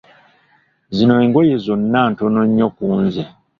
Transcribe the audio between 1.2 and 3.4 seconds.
engoye zonna ntono nnyo kunze!